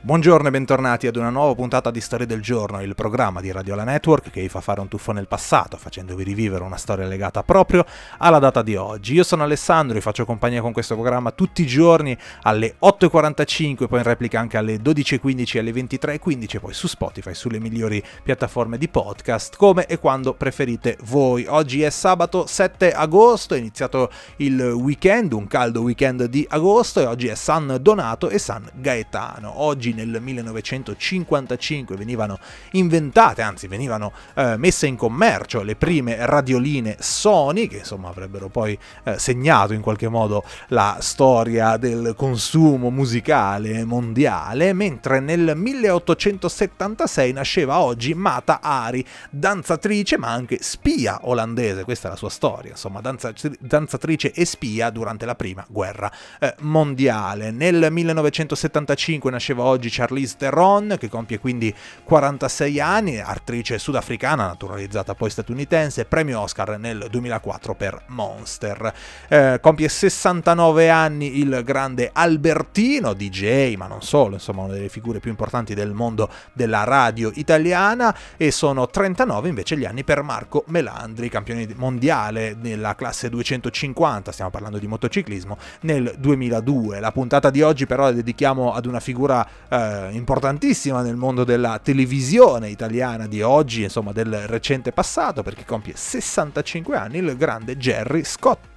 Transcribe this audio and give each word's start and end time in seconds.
Buongiorno 0.00 0.46
e 0.46 0.52
bentornati 0.52 1.08
ad 1.08 1.16
una 1.16 1.28
nuova 1.28 1.56
puntata 1.56 1.90
di 1.90 2.00
Storia 2.00 2.24
del 2.24 2.40
Giorno, 2.40 2.80
il 2.80 2.94
programma 2.94 3.40
di 3.40 3.50
Radio 3.50 3.74
La 3.74 3.82
Network 3.82 4.30
che 4.30 4.40
vi 4.40 4.48
fa 4.48 4.60
fare 4.60 4.80
un 4.80 4.86
tuffo 4.86 5.10
nel 5.10 5.26
passato, 5.26 5.76
facendovi 5.76 6.22
rivivere 6.22 6.62
una 6.62 6.76
storia 6.76 7.04
legata 7.04 7.42
proprio 7.42 7.84
alla 8.18 8.38
data 8.38 8.62
di 8.62 8.76
oggi. 8.76 9.14
Io 9.14 9.24
sono 9.24 9.42
Alessandro 9.42 9.98
e 9.98 10.00
faccio 10.00 10.24
compagnia 10.24 10.60
con 10.60 10.72
questo 10.72 10.94
programma 10.94 11.32
tutti 11.32 11.62
i 11.62 11.66
giorni 11.66 12.16
alle 12.42 12.76
8.45, 12.80 13.88
poi 13.88 13.98
in 13.98 14.04
replica 14.04 14.38
anche 14.38 14.56
alle 14.56 14.76
12.15 14.76 15.56
e 15.56 15.58
alle 15.58 15.72
23.15, 15.72 16.54
e 16.54 16.60
poi 16.60 16.74
su 16.74 16.86
Spotify, 16.86 17.34
sulle 17.34 17.58
migliori 17.58 18.00
piattaforme 18.22 18.78
di 18.78 18.88
podcast, 18.88 19.56
come 19.56 19.86
e 19.86 19.98
quando 19.98 20.32
preferite 20.32 20.96
voi. 21.06 21.44
Oggi 21.48 21.82
è 21.82 21.90
sabato 21.90 22.46
7 22.46 22.92
agosto, 22.92 23.54
è 23.54 23.58
iniziato 23.58 24.12
il 24.36 24.60
weekend, 24.60 25.32
un 25.32 25.48
caldo 25.48 25.82
weekend 25.82 26.26
di 26.26 26.46
agosto, 26.48 27.00
e 27.00 27.04
oggi 27.04 27.26
è 27.26 27.34
San 27.34 27.78
Donato 27.80 28.28
e 28.28 28.38
San 28.38 28.64
Gaetano. 28.74 29.60
Oggi 29.60 29.86
nel 30.04 30.20
1955 30.20 31.96
venivano 31.96 32.38
inventate, 32.72 33.42
anzi 33.42 33.66
venivano 33.66 34.12
eh, 34.34 34.56
messe 34.56 34.86
in 34.86 34.96
commercio 34.96 35.62
le 35.62 35.74
prime 35.74 36.24
radioline 36.24 36.96
Sony, 37.00 37.66
che 37.66 37.78
insomma 37.78 38.08
avrebbero 38.08 38.48
poi 38.48 38.78
eh, 39.04 39.18
segnato 39.18 39.72
in 39.72 39.80
qualche 39.80 40.08
modo 40.08 40.44
la 40.68 40.98
storia 41.00 41.76
del 41.76 42.14
consumo 42.16 42.90
musicale 42.90 43.84
mondiale, 43.84 44.72
mentre 44.72 45.20
nel 45.20 45.52
1876 45.56 47.32
nasceva 47.32 47.80
oggi 47.80 48.14
Mata 48.14 48.60
Ari, 48.60 49.04
danzatrice 49.30 50.16
ma 50.16 50.28
anche 50.28 50.58
spia 50.60 51.20
olandese, 51.22 51.84
questa 51.84 52.08
è 52.08 52.10
la 52.10 52.16
sua 52.16 52.30
storia, 52.30 52.72
insomma 52.72 53.00
danza, 53.00 53.32
danzatrice 53.58 54.32
e 54.32 54.44
spia 54.44 54.90
durante 54.90 55.26
la 55.26 55.34
prima 55.34 55.64
guerra 55.68 56.10
eh, 56.38 56.54
mondiale. 56.60 57.50
Nel 57.50 57.88
1975 57.90 59.30
nasceva 59.30 59.64
oggi 59.64 59.77
oggi 59.78 59.90
Charlize 59.90 60.34
Theron, 60.36 60.96
che 60.98 61.08
compie 61.08 61.38
quindi 61.38 61.72
46 62.02 62.80
anni, 62.80 63.20
attrice 63.20 63.78
sudafricana, 63.78 64.46
naturalizzata 64.46 65.14
poi 65.14 65.30
statunitense, 65.30 66.04
premio 66.04 66.40
Oscar 66.40 66.78
nel 66.78 67.06
2004 67.08 67.74
per 67.74 68.02
Monster. 68.08 68.92
Eh, 69.28 69.58
compie 69.62 69.88
69 69.88 70.90
anni 70.90 71.38
il 71.38 71.62
grande 71.64 72.10
Albertino, 72.12 73.14
DJ, 73.14 73.76
ma 73.76 73.86
non 73.86 74.02
solo, 74.02 74.34
insomma 74.34 74.62
una 74.62 74.72
delle 74.72 74.88
figure 74.88 75.20
più 75.20 75.30
importanti 75.30 75.74
del 75.74 75.92
mondo 75.92 76.28
della 76.52 76.82
radio 76.82 77.30
italiana, 77.34 78.14
e 78.36 78.50
sono 78.50 78.88
39 78.88 79.48
invece 79.48 79.76
gli 79.76 79.84
anni 79.84 80.02
per 80.02 80.22
Marco 80.22 80.64
Melandri, 80.66 81.28
campione 81.28 81.68
mondiale 81.76 82.56
nella 82.60 82.96
classe 82.96 83.30
250, 83.30 84.32
stiamo 84.32 84.50
parlando 84.50 84.78
di 84.78 84.88
motociclismo, 84.88 85.56
nel 85.82 86.14
2002. 86.18 86.98
La 86.98 87.12
puntata 87.12 87.50
di 87.50 87.62
oggi 87.62 87.86
però 87.86 88.04
la 88.04 88.12
dedichiamo 88.12 88.72
ad 88.72 88.86
una 88.86 88.98
figura 88.98 89.46
eh, 89.68 90.08
importantissima 90.12 91.02
nel 91.02 91.16
mondo 91.16 91.44
della 91.44 91.78
televisione 91.78 92.68
italiana 92.68 93.26
di 93.26 93.42
oggi, 93.42 93.82
insomma 93.82 94.12
del 94.12 94.46
recente 94.46 94.92
passato, 94.92 95.42
perché 95.42 95.64
compie 95.64 95.94
65 95.96 96.96
anni 96.96 97.18
il 97.18 97.36
grande 97.36 97.76
Jerry 97.76 98.24
Scott. 98.24 98.76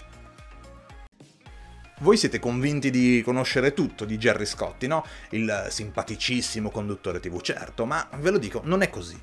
Voi 2.00 2.17
siete 2.17 2.39
convinti 2.39 2.89
di 2.89 3.22
conoscere 3.23 3.73
tutto 3.73 4.06
di 4.06 4.17
Jerry 4.17 4.45
Scotti, 4.45 4.88
no? 4.88 5.06
Il 5.30 5.67
simpaticissimo 5.69 6.72
conduttore 6.72 7.19
TV, 7.19 7.39
certo, 7.42 7.86
ma 7.86 8.08
ve 8.17 8.31
lo 8.31 8.39
dico, 8.39 8.62
non 8.64 8.81
è 8.81 8.89
così. 8.89 9.22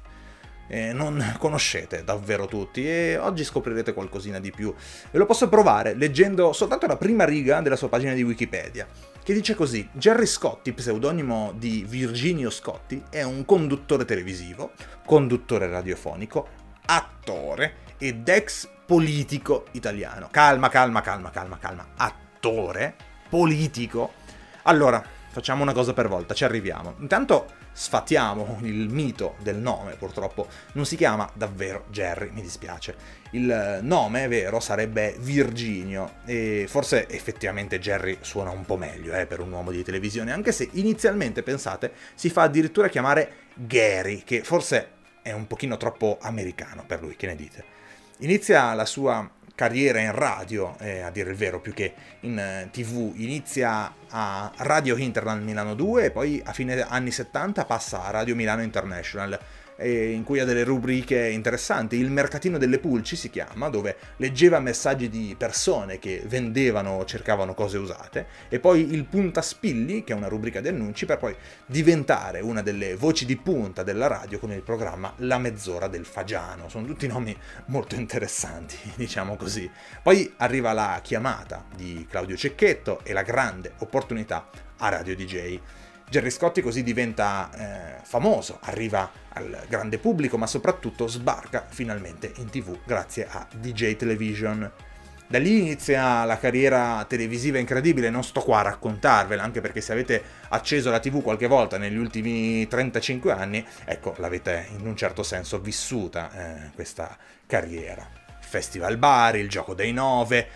Eh, 0.68 0.92
non 0.92 1.36
conoscete 1.38 2.04
davvero 2.04 2.46
tutti 2.46 2.86
e 2.86 3.16
oggi 3.16 3.42
scoprirete 3.42 3.92
qualcosina 3.92 4.38
di 4.38 4.50
più. 4.50 4.72
E 5.10 5.18
lo 5.18 5.26
posso 5.26 5.48
provare 5.48 5.94
leggendo 5.94 6.52
soltanto 6.52 6.86
la 6.86 6.96
prima 6.96 7.24
riga 7.24 7.60
della 7.60 7.76
sua 7.76 7.88
pagina 7.88 8.12
di 8.12 8.22
Wikipedia 8.22 8.86
che 9.28 9.34
dice 9.34 9.54
così: 9.54 9.86
Jerry 9.92 10.24
Scotti, 10.24 10.72
pseudonimo 10.72 11.52
di 11.54 11.84
Virginio 11.86 12.48
Scotti, 12.48 13.02
è 13.10 13.22
un 13.22 13.44
conduttore 13.44 14.06
televisivo, 14.06 14.70
conduttore 15.04 15.68
radiofonico, 15.68 16.48
attore 16.86 17.74
ed 17.98 18.26
ex 18.26 18.66
politico 18.86 19.66
italiano. 19.72 20.28
Calma, 20.30 20.70
calma, 20.70 21.02
calma, 21.02 21.28
calma, 21.30 21.58
calma. 21.58 21.88
Attore, 21.96 22.94
politico. 23.28 24.14
Allora, 24.62 25.04
facciamo 25.28 25.62
una 25.62 25.74
cosa 25.74 25.92
per 25.92 26.08
volta, 26.08 26.32
ci 26.32 26.44
arriviamo. 26.44 26.94
Intanto 27.00 27.48
sfatiamo 27.78 28.58
il 28.62 28.88
mito 28.88 29.36
del 29.40 29.56
nome, 29.56 29.94
purtroppo 29.94 30.48
non 30.72 30.84
si 30.84 30.96
chiama 30.96 31.30
davvero 31.32 31.84
Jerry, 31.90 32.30
mi 32.32 32.42
dispiace. 32.42 32.96
Il 33.30 33.78
nome 33.82 34.26
vero 34.26 34.58
sarebbe 34.58 35.14
Virginio 35.20 36.14
e 36.24 36.66
forse 36.68 37.08
effettivamente 37.08 37.78
Jerry 37.78 38.18
suona 38.20 38.50
un 38.50 38.64
po' 38.64 38.76
meglio 38.76 39.14
eh, 39.14 39.26
per 39.26 39.38
un 39.38 39.52
uomo 39.52 39.70
di 39.70 39.84
televisione, 39.84 40.32
anche 40.32 40.50
se 40.50 40.68
inizialmente, 40.72 41.44
pensate, 41.44 41.92
si 42.16 42.30
fa 42.30 42.42
addirittura 42.42 42.88
chiamare 42.88 43.32
Gary, 43.54 44.24
che 44.24 44.42
forse 44.42 44.94
è 45.22 45.30
un 45.30 45.46
pochino 45.46 45.76
troppo 45.76 46.18
americano 46.20 46.82
per 46.84 47.00
lui, 47.00 47.14
che 47.14 47.28
ne 47.28 47.36
dite? 47.36 47.64
Inizia 48.18 48.74
la 48.74 48.86
sua 48.86 49.30
carriera 49.58 49.98
in 49.98 50.12
radio, 50.12 50.76
eh, 50.78 51.00
a 51.00 51.10
dire 51.10 51.30
il 51.30 51.36
vero, 51.36 51.58
più 51.58 51.74
che 51.74 51.92
in 52.20 52.38
eh, 52.38 52.68
tv. 52.70 53.12
Inizia 53.16 53.92
a 54.08 54.52
Radio 54.58 54.96
Hinterland 54.96 55.42
Milano 55.42 55.74
2 55.74 56.04
e 56.04 56.10
poi 56.12 56.40
a 56.44 56.52
fine 56.52 56.80
anni 56.80 57.10
70 57.10 57.64
passa 57.64 58.04
a 58.04 58.10
Radio 58.10 58.36
Milano 58.36 58.62
International 58.62 59.36
in 59.86 60.24
cui 60.24 60.40
ha 60.40 60.44
delle 60.44 60.64
rubriche 60.64 61.28
interessanti. 61.28 61.96
Il 61.96 62.10
mercatino 62.10 62.58
delle 62.58 62.78
pulci 62.78 63.16
si 63.16 63.30
chiama, 63.30 63.68
dove 63.68 63.96
leggeva 64.16 64.58
messaggi 64.58 65.08
di 65.08 65.34
persone 65.38 65.98
che 65.98 66.22
vendevano 66.26 66.90
o 66.96 67.04
cercavano 67.04 67.54
cose 67.54 67.78
usate, 67.78 68.26
e 68.48 68.58
poi 68.58 68.92
il 68.92 69.04
puntaspilli, 69.04 70.04
che 70.04 70.12
è 70.12 70.16
una 70.16 70.28
rubrica 70.28 70.60
di 70.60 70.68
annunci, 70.68 71.06
per 71.06 71.18
poi 71.18 71.34
diventare 71.66 72.40
una 72.40 72.62
delle 72.62 72.96
voci 72.96 73.24
di 73.24 73.36
punta 73.36 73.82
della 73.82 74.06
radio 74.06 74.38
con 74.38 74.52
il 74.52 74.62
programma 74.62 75.12
La 75.18 75.38
mezz'ora 75.38 75.86
del 75.88 76.04
Fagiano. 76.04 76.68
Sono 76.68 76.86
tutti 76.86 77.06
nomi 77.06 77.36
molto 77.66 77.94
interessanti, 77.94 78.76
diciamo 78.96 79.36
così. 79.36 79.70
Poi 80.02 80.32
arriva 80.38 80.72
la 80.72 81.00
chiamata 81.02 81.64
di 81.74 82.06
Claudio 82.08 82.36
Cecchetto 82.36 83.00
e 83.04 83.12
la 83.12 83.22
grande 83.22 83.72
opportunità 83.78 84.48
a 84.78 84.88
Radio 84.88 85.14
DJ. 85.14 85.60
Gerry 86.08 86.30
Scotti 86.30 86.62
così 86.62 86.82
diventa 86.82 87.50
eh, 87.54 88.00
famoso, 88.02 88.58
arriva 88.62 89.10
al 89.34 89.64
grande 89.68 89.98
pubblico, 89.98 90.38
ma 90.38 90.46
soprattutto 90.46 91.06
sbarca 91.06 91.66
finalmente 91.68 92.32
in 92.36 92.48
tv 92.48 92.78
grazie 92.84 93.26
a 93.28 93.46
DJ 93.54 93.96
Television. 93.96 94.70
Da 95.30 95.38
lì 95.38 95.60
inizia 95.60 96.24
la 96.24 96.38
carriera 96.38 97.04
televisiva 97.06 97.58
incredibile, 97.58 98.08
non 98.08 98.24
sto 98.24 98.40
qua 98.40 98.60
a 98.60 98.62
raccontarvela, 98.62 99.42
anche 99.42 99.60
perché 99.60 99.82
se 99.82 99.92
avete 99.92 100.22
acceso 100.48 100.90
la 100.90 101.00
tv 101.00 101.20
qualche 101.20 101.46
volta 101.46 101.76
negli 101.76 101.98
ultimi 101.98 102.66
35 102.66 103.32
anni, 103.32 103.62
ecco, 103.84 104.14
l'avete 104.16 104.68
in 104.78 104.86
un 104.86 104.96
certo 104.96 105.22
senso 105.22 105.60
vissuta 105.60 106.30
eh, 106.32 106.70
questa 106.74 107.14
carriera. 107.46 108.08
Festival 108.40 108.96
Bari, 108.96 109.40
il 109.40 109.50
gioco 109.50 109.74
dei 109.74 109.92
nove, 109.92 110.48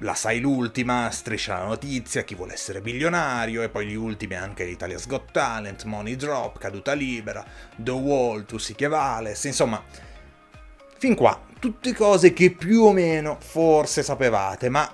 la 0.00 0.14
sai 0.14 0.40
l'ultima, 0.40 1.10
Striscia 1.10 1.58
la 1.58 1.64
notizia, 1.64 2.22
Chi 2.22 2.34
vuole 2.34 2.52
essere 2.52 2.80
bilionario, 2.80 3.62
e 3.62 3.68
poi 3.68 3.86
gli 3.86 3.94
ultimi 3.94 4.34
anche 4.34 4.64
Italia's 4.64 5.06
Got 5.06 5.32
Talent, 5.32 5.84
Money 5.84 6.16
Drop, 6.16 6.58
Caduta 6.58 6.92
Libera, 6.92 7.44
The 7.76 7.90
Wall, 7.90 8.44
Tu 8.44 8.58
sì 8.58 8.74
che 8.74 8.88
vale, 8.88 9.36
insomma, 9.42 9.82
fin 10.98 11.14
qua, 11.14 11.38
tutte 11.58 11.94
cose 11.94 12.32
che 12.32 12.50
più 12.50 12.82
o 12.82 12.92
meno 12.92 13.36
forse 13.40 14.02
sapevate, 14.02 14.68
ma 14.68 14.92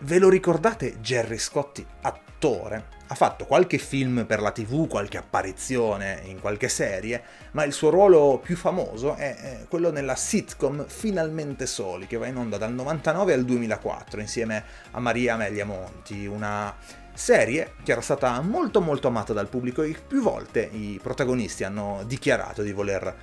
ve 0.00 0.18
lo 0.18 0.28
ricordate 0.28 1.00
Jerry 1.00 1.38
Scotti 1.38 1.86
attore? 2.36 2.94
Ha 3.08 3.14
fatto 3.14 3.46
qualche 3.46 3.78
film 3.78 4.24
per 4.26 4.40
la 4.40 4.50
TV, 4.50 4.88
qualche 4.88 5.16
apparizione 5.16 6.22
in 6.24 6.40
qualche 6.40 6.68
serie, 6.68 7.22
ma 7.52 7.64
il 7.64 7.72
suo 7.72 7.90
ruolo 7.90 8.40
più 8.42 8.56
famoso 8.56 9.14
è 9.14 9.64
quello 9.68 9.90
nella 9.90 10.16
sitcom 10.16 10.86
Finalmente 10.86 11.66
Soli, 11.66 12.06
che 12.06 12.16
va 12.16 12.26
in 12.26 12.36
onda 12.36 12.58
dal 12.58 12.72
99 12.72 13.32
al 13.32 13.44
2004 13.44 14.20
insieme 14.20 14.64
a 14.90 15.00
Maria 15.00 15.34
Amelia 15.34 15.64
Monti, 15.64 16.26
una 16.26 16.74
serie 17.14 17.74
che 17.82 17.92
era 17.92 18.00
stata 18.02 18.40
molto 18.42 18.80
molto 18.80 19.08
amata 19.08 19.32
dal 19.32 19.48
pubblico 19.48 19.82
e 19.82 19.96
più 20.06 20.20
volte 20.20 20.68
i 20.70 20.98
protagonisti 21.02 21.64
hanno 21.64 22.02
dichiarato 22.06 22.62
di 22.62 22.72
voler 22.72 23.14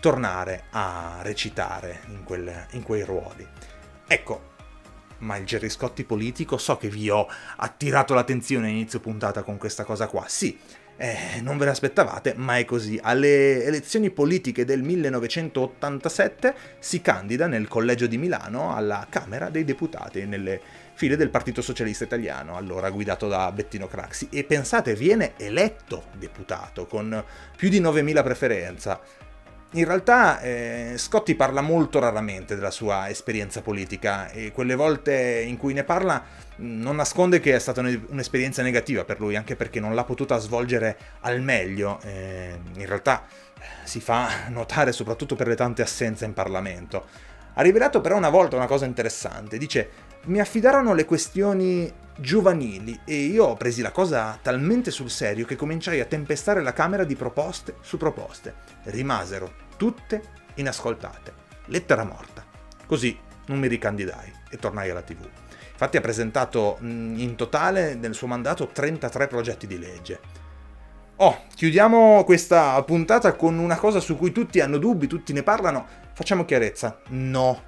tornare 0.00 0.64
a 0.70 1.20
recitare 1.22 2.00
in, 2.08 2.24
quel, 2.24 2.66
in 2.72 2.82
quei 2.82 3.04
ruoli. 3.04 3.46
Ecco, 4.06 4.50
ma 5.22 5.36
il 5.36 5.44
Gerry 5.44 5.68
Scotti 5.68 6.04
politico 6.04 6.58
so 6.58 6.76
che 6.76 6.88
vi 6.88 7.10
ho 7.10 7.26
attirato 7.56 8.14
l'attenzione 8.14 8.68
a 8.68 8.70
inizio 8.70 9.00
puntata 9.00 9.42
con 9.42 9.56
questa 9.56 9.84
cosa 9.84 10.06
qua. 10.06 10.24
Sì, 10.28 10.56
eh, 10.96 11.40
non 11.40 11.58
ve 11.58 11.64
l'aspettavate, 11.64 12.34
ma 12.36 12.58
è 12.58 12.64
così. 12.64 12.98
Alle 13.02 13.64
elezioni 13.64 14.10
politiche 14.10 14.64
del 14.64 14.82
1987 14.82 16.54
si 16.78 17.00
candida 17.00 17.46
nel 17.46 17.66
collegio 17.66 18.06
di 18.06 18.18
Milano 18.18 18.74
alla 18.74 19.06
Camera 19.08 19.48
dei 19.48 19.64
Deputati, 19.64 20.26
nelle 20.26 20.60
file 20.94 21.16
del 21.16 21.30
Partito 21.30 21.62
Socialista 21.62 22.04
Italiano, 22.04 22.56
allora 22.56 22.90
guidato 22.90 23.26
da 23.26 23.50
Bettino 23.50 23.86
Craxi. 23.86 24.28
E 24.30 24.44
pensate, 24.44 24.94
viene 24.94 25.32
eletto 25.38 26.04
deputato 26.16 26.86
con 26.86 27.24
più 27.56 27.68
di 27.68 27.80
9.000 27.80 28.22
preferenza 28.22 29.00
in 29.72 29.84
realtà 29.84 30.40
eh, 30.40 30.94
Scotti 30.96 31.34
parla 31.34 31.60
molto 31.60 31.98
raramente 31.98 32.54
della 32.54 32.70
sua 32.70 33.08
esperienza 33.08 33.62
politica 33.62 34.30
e 34.30 34.52
quelle 34.52 34.74
volte 34.74 35.42
in 35.46 35.56
cui 35.56 35.72
ne 35.72 35.84
parla 35.84 36.22
non 36.56 36.96
nasconde 36.96 37.40
che 37.40 37.54
è 37.54 37.58
stata 37.58 37.80
un'esperienza 37.80 38.62
negativa 38.62 39.04
per 39.04 39.18
lui, 39.18 39.34
anche 39.36 39.56
perché 39.56 39.80
non 39.80 39.94
l'ha 39.94 40.04
potuta 40.04 40.36
svolgere 40.38 40.96
al 41.20 41.40
meglio. 41.40 42.00
Eh, 42.02 42.58
in 42.74 42.86
realtà 42.86 43.24
si 43.84 44.00
fa 44.00 44.48
notare 44.50 44.92
soprattutto 44.92 45.36
per 45.36 45.48
le 45.48 45.56
tante 45.56 45.82
assenze 45.82 46.24
in 46.24 46.34
Parlamento. 46.34 47.06
Ha 47.54 47.62
rivelato 47.62 48.00
però 48.00 48.16
una 48.16 48.30
volta 48.30 48.56
una 48.56 48.66
cosa 48.66 48.84
interessante, 48.84 49.58
dice 49.58 49.90
mi 50.24 50.40
affidarono 50.40 50.94
le 50.94 51.04
questioni 51.04 51.92
giovanili 52.16 53.00
e 53.04 53.14
io 53.14 53.54
presi 53.54 53.82
la 53.82 53.90
cosa 53.90 54.38
talmente 54.40 54.90
sul 54.90 55.10
serio 55.10 55.46
che 55.46 55.56
cominciai 55.56 56.00
a 56.00 56.04
tempestare 56.04 56.62
la 56.62 56.72
Camera 56.72 57.04
di 57.04 57.16
proposte 57.16 57.76
su 57.80 57.96
proposte. 57.96 58.54
Rimasero 58.84 59.52
tutte 59.76 60.22
inascoltate. 60.54 61.32
Lettera 61.66 62.04
morta. 62.04 62.44
Così 62.86 63.18
non 63.46 63.58
mi 63.58 63.68
ricandidai 63.68 64.32
e 64.50 64.56
tornai 64.58 64.90
alla 64.90 65.02
TV. 65.02 65.26
Infatti 65.72 65.96
ha 65.96 66.00
presentato 66.00 66.78
in 66.80 67.34
totale 67.36 67.94
nel 67.94 68.14
suo 68.14 68.26
mandato 68.26 68.68
33 68.68 69.26
progetti 69.26 69.66
di 69.66 69.78
legge. 69.78 70.20
Oh, 71.16 71.44
chiudiamo 71.54 72.24
questa 72.24 72.82
puntata 72.84 73.34
con 73.34 73.58
una 73.58 73.76
cosa 73.76 74.00
su 74.00 74.16
cui 74.16 74.32
tutti 74.32 74.60
hanno 74.60 74.78
dubbi, 74.78 75.06
tutti 75.06 75.32
ne 75.32 75.42
parlano. 75.42 75.86
Facciamo 76.14 76.44
chiarezza. 76.44 77.00
No, 77.08 77.62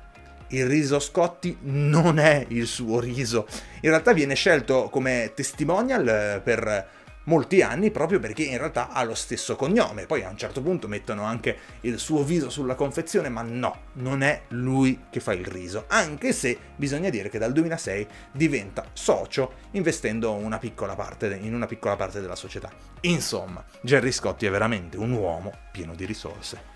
il 0.54 0.66
riso 0.66 0.98
Scotti 0.98 1.56
non 1.62 2.18
è 2.18 2.44
il 2.48 2.66
suo 2.66 3.00
riso. 3.00 3.46
In 3.80 3.90
realtà 3.90 4.12
viene 4.12 4.34
scelto 4.34 4.88
come 4.88 5.32
testimonial 5.34 6.08
eh, 6.08 6.40
per 6.42 7.02
molti 7.24 7.62
anni 7.62 7.90
proprio 7.90 8.18
perché 8.18 8.42
in 8.42 8.58
realtà 8.58 8.90
ha 8.90 9.02
lo 9.04 9.14
stesso 9.14 9.56
cognome. 9.56 10.06
Poi 10.06 10.22
a 10.22 10.28
un 10.28 10.36
certo 10.36 10.62
punto 10.62 10.88
mettono 10.88 11.24
anche 11.24 11.56
il 11.82 11.98
suo 11.98 12.22
viso 12.22 12.50
sulla 12.50 12.74
confezione, 12.74 13.28
ma 13.28 13.42
no, 13.42 13.82
non 13.94 14.22
è 14.22 14.42
lui 14.48 15.04
che 15.10 15.20
fa 15.20 15.32
il 15.32 15.44
riso, 15.44 15.84
anche 15.88 16.32
se 16.32 16.56
bisogna 16.76 17.10
dire 17.10 17.28
che 17.28 17.38
dal 17.38 17.52
2006 17.52 18.06
diventa 18.32 18.86
socio 18.92 19.54
investendo 19.72 20.32
una 20.32 20.60
parte, 20.96 21.38
in 21.40 21.54
una 21.54 21.66
piccola 21.66 21.96
parte 21.96 22.20
della 22.20 22.36
società. 22.36 22.70
Insomma, 23.02 23.64
Gerry 23.80 24.12
Scotti 24.12 24.46
è 24.46 24.50
veramente 24.50 24.96
un 24.96 25.12
uomo 25.12 25.52
pieno 25.72 25.94
di 25.94 26.04
risorse. 26.04 26.73